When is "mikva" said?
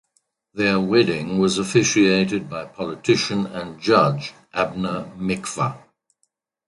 5.15-5.77